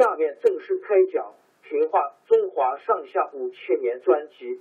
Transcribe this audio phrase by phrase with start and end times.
[0.00, 1.34] 下面正式开讲
[1.68, 4.58] 《评话中华上下五千年》专辑。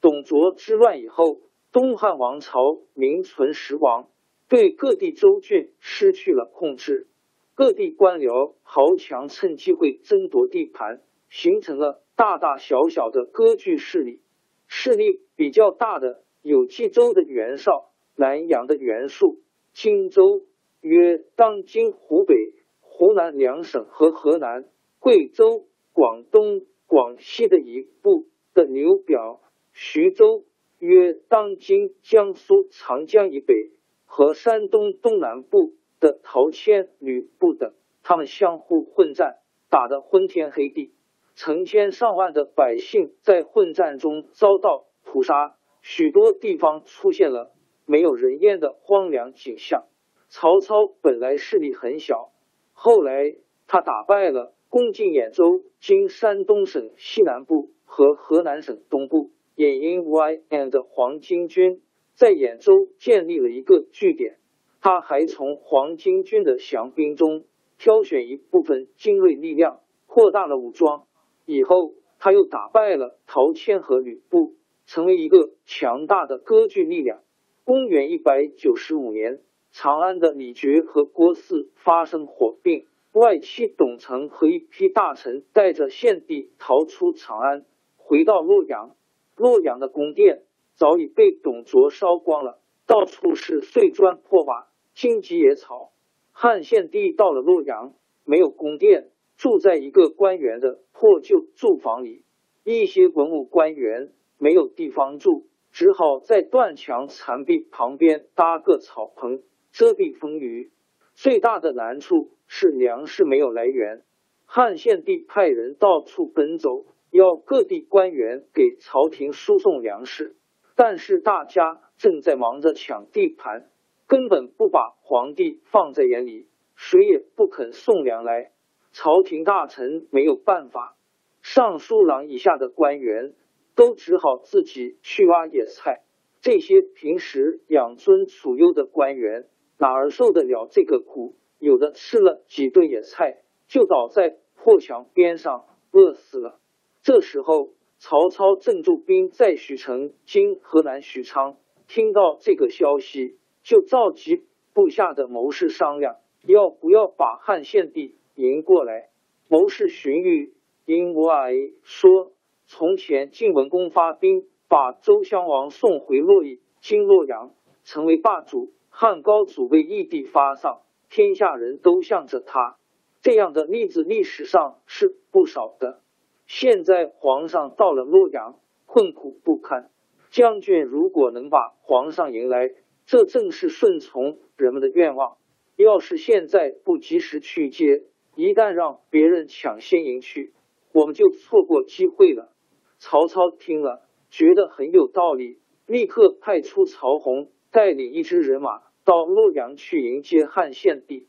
[0.00, 1.40] 董卓之乱以后，
[1.72, 4.08] 东汉王朝名存实亡，
[4.46, 7.08] 对各地州郡失去了控制，
[7.56, 14.22] 各地官僚豪强趁机会争夺地盘，形成了大大小小的割据势力。
[14.68, 19.38] 势力比较大的有冀州的袁绍、南阳的袁术、
[19.72, 20.42] 荆州
[20.80, 22.34] 约当今湖北、
[22.80, 24.64] 湖南两省和河南、
[24.98, 29.40] 贵州、广东、广西的一部的刘表、
[29.72, 30.44] 徐州
[30.78, 33.70] 约当今江苏长江以北
[34.06, 39.38] 和山东东南部的陶谦、吕布等，他们相互混战，
[39.68, 40.92] 打得昏天黑地。
[41.34, 47.52] 成千上万的百姓在混战中遭到屠杀，许多地方出现了
[47.86, 49.86] 没有人烟的荒凉景象。
[50.28, 52.32] 曹操本来势力很小，
[52.72, 53.36] 后来
[53.66, 61.80] 他打败了攻进兖州（今山东省西南部和河南省东部）兖阴 Y and 黄巾军，
[62.12, 64.38] 在兖州建立了一个据点。
[64.80, 67.44] 他还从黄巾军的降兵中
[67.78, 71.06] 挑选一部分精锐力量，扩大了武装。
[71.44, 74.54] 以后，他又打败了陶谦和吕布，
[74.86, 77.22] 成为一个强大的割据力量。
[77.66, 79.40] 公元一百九十五年，
[79.72, 87.66] 长安的李傕和郭汜发生火并，外戚董承和一批大臣带着献帝逃出长安，
[87.96, 88.94] 回到洛阳。
[89.34, 90.44] 洛阳的宫殿
[90.76, 95.90] 早已被董卓烧光了，到处是碎砖破瓦、荆棘野草。
[96.30, 97.94] 汉献帝到了洛阳，
[98.24, 99.08] 没有宫殿。
[99.36, 102.22] 住在一个官员的破旧住房里，
[102.62, 109.42] 一些文武官员没有地方住，只好在断墙残壁旁边搭个草棚
[109.72, 110.72] 遮蔽风雨。
[111.12, 114.02] 最大的难处是粮食没有来源。
[114.46, 120.36] 汉献帝派人到处奔走，要各地官员给朝廷输送粮食，
[120.76, 123.68] 但是大家正在忙着抢地盘，
[124.06, 128.52] 根本不把皇帝放在眼里，谁也不肯送粮来。
[128.92, 130.96] 朝廷大臣没有办法，
[131.42, 133.34] 尚书郎以下的官员
[133.76, 136.02] 都只好自己去挖野菜。
[136.40, 139.46] 这些平时养尊处优的官员
[139.78, 141.36] 哪儿受得了这个苦？
[141.58, 146.58] 有的吃了几顿野菜，就倒在破墙边上饿死了。
[147.02, 151.56] 这时候，曹操正驻兵在许城（今河南许昌），
[151.88, 154.44] 听到这个消息，就召集
[154.74, 158.16] 部下的谋士商量，要不要把汉献帝。
[158.34, 159.08] 迎过来，
[159.48, 160.52] 谋士荀彧
[160.84, 161.52] 因外
[161.82, 162.32] 说
[162.68, 167.54] ：“从前晋文公发兵把周襄王送回洛邑，今洛阳
[167.84, 172.76] 成为霸主，汉高祖为义帝发丧，天下人都向着他。
[173.22, 176.02] 这样的例子历史上是不少的。
[176.46, 179.90] 现在皇上到了洛阳，困苦不堪，
[180.30, 182.72] 将军如果能把皇上迎来，
[183.04, 185.36] 这正是顺从人们的愿望。
[185.76, 188.02] 要是现在不及时去接，
[188.34, 190.52] 一旦让别人抢先迎去，
[190.92, 192.52] 我们就错过机会了。
[192.98, 201.28] 曹操听了，觉得很有道理，立刻派出曹洪带领一支人马到洛阳去迎接汉献帝。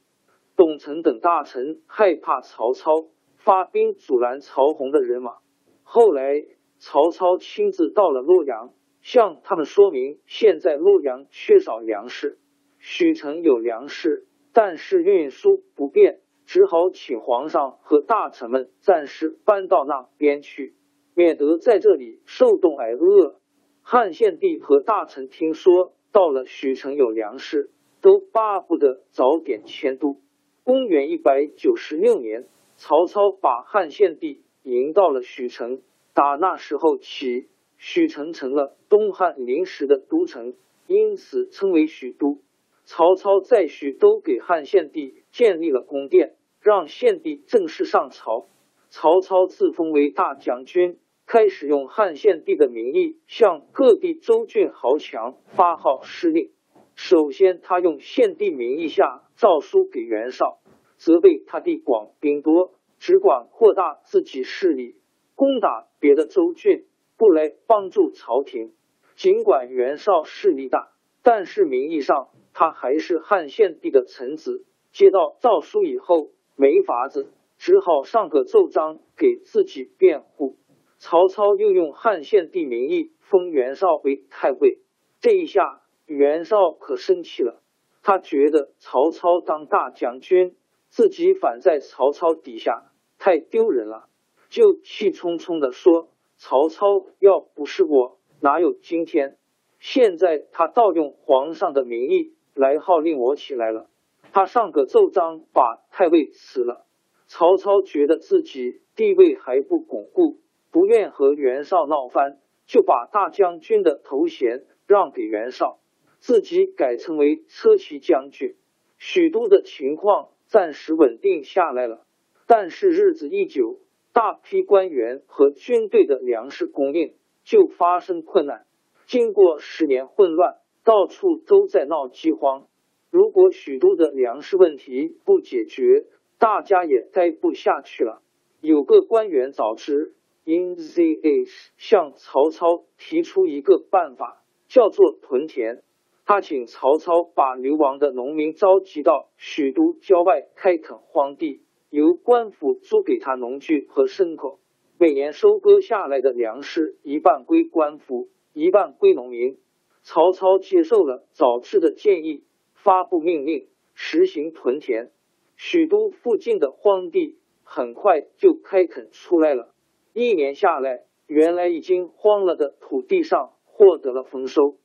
[0.56, 5.38] 董承等大臣害怕曹操发兵阻拦曹洪的人马，
[5.84, 6.46] 后来
[6.80, 12.40] 曹操亲自到了洛阳，向他们说明现在洛阳缺少粮食，
[12.80, 20.76] 许城有粮食，但是运输不便，只好请皇上和大臣们暂时搬到那边去，
[21.18, 23.40] 免得在这里受冻挨饿。
[23.82, 27.72] 汉献帝和大臣听说到了许城有粮食，
[28.02, 30.18] 都巴不得早点迁都。
[30.64, 35.82] 公元一百九十六年，曹操把汉献帝迎到了许城。
[36.14, 37.48] 打那时候起，
[37.78, 40.54] 许城成了东汉临时的都城，
[40.86, 42.38] 因此称为许都。
[42.84, 48.50] 曹操在许都给汉献帝建立了宫殿，让献帝正式上朝。
[48.90, 50.98] 曹操自封为大将军，
[51.28, 56.52] 开始用汉献帝的名义向各地州郡豪强发号施令。
[56.96, 59.24] 首先，他用献帝名义下。
[59.36, 60.58] 诏书给袁绍，
[60.96, 64.96] 责备他的广兵多，只管扩大自己势力，
[65.36, 66.88] 攻打别的州郡，
[67.18, 68.74] 不来帮助朝廷。
[69.16, 70.92] 尽管袁绍势力大，
[71.22, 74.66] 但是名义上他还是汉献帝的臣子。
[74.92, 80.56] 接到诏书以后，没法子，只好上个奏章给自己辩护。
[80.98, 84.80] 曹操又用汉献帝名义封袁绍为太尉，
[85.22, 87.62] 这一下袁绍可生气了。
[88.02, 90.56] 他觉得曹操当大将军，
[90.90, 94.08] 自己反在曹操底下，太丢人了，
[94.50, 99.38] 就气冲冲的说：“曹操要不是我，哪有今天？
[99.80, 103.90] 现在他盗用皇上的名义来号令我起来了。”
[104.34, 106.86] 他上个奏章把太尉辞了。
[107.28, 110.38] 曹操觉得自己地位还不巩固，
[110.72, 115.80] 不愿和袁绍闹翻，就把大将军的头衔让给袁绍。
[116.20, 118.56] 自己改称为车骑将军，
[118.98, 122.06] 许都的情况暂时稳定下来了。
[122.48, 123.80] 但是日子一久，
[124.14, 128.66] 大批官员和军队的粮食供应就发生困难。
[129.06, 132.68] 经过十年混乱，到处都在闹饥荒。
[133.10, 136.06] 如果许都的粮食问题不解决，
[136.40, 138.22] 大家也待不下去了。
[138.60, 140.16] 有个官员早知
[140.48, 145.84] nzh 向曹操提出一个办法，叫做屯田。
[146.26, 154.60] 他请曹操把流亡的农民召集到许都郊外开垦荒地，由官府租给他农具和牲口。
[154.98, 159.58] 每年收割下来的粮食一半归官府，一半归农民。
[160.02, 165.12] 曹操接受了早知的建议，发布命令实行屯田。
[165.58, 169.74] 许都附近的荒地很快就开垦出来了。
[170.20, 174.78] 一年下来，原来已经荒了的土地上获得了丰收。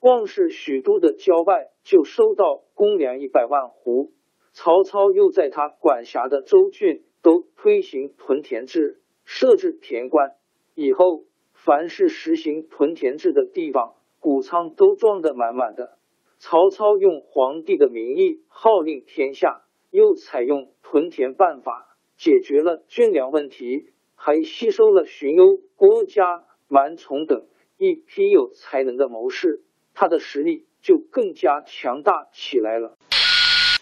[0.00, 4.10] 光是许都的郊外就收到公粮一百万斛。
[4.52, 10.32] 曹操又在他管辖的州郡都推行屯田制，设置田官。
[10.74, 11.22] 以后
[11.52, 15.98] 凡是实行屯田制的地方，谷仓都装得满满的。
[16.38, 23.92] 曹操用皇帝的名义号令天下，又采用屯田办法，解决了军粮问题，
[24.22, 27.44] 还吸收了荀攸、郭嘉、蛮宠等
[27.78, 29.62] 一批有才能的谋士。
[29.94, 32.98] 他的实力就更加强大起来了。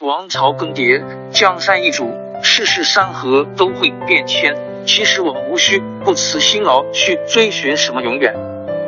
[0.01, 4.55] 王朝更迭，江山易主，世事山河都会变迁。
[4.87, 8.33] 其实我们无需不辞辛劳去追寻什么永远，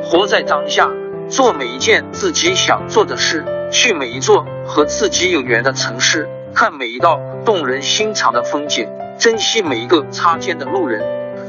[0.05, 0.89] 活在当下，
[1.29, 11.20] 做每一件自己想做的事，去每一座和自己有缘的城市，看每一道动人心肠的风景，珍惜每一个擦肩的路人。